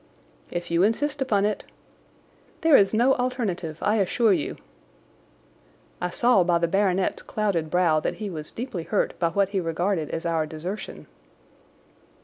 [0.49, 1.63] "If you insist upon it."
[2.61, 4.55] "There is no alternative, I assure you."
[6.01, 9.59] I saw by the baronet's clouded brow that he was deeply hurt by what he
[9.59, 11.05] regarded as our desertion.